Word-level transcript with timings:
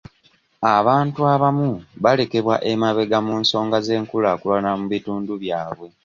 Abantu 0.77 1.19
abamu 1.33 1.69
balekebwa 2.03 2.55
emabega 2.71 3.17
mu 3.25 3.33
nsonga 3.41 3.77
z'enkulaakulana 3.85 4.71
mu 4.79 4.85
bitundu 4.93 5.33
byabwe. 5.43 5.87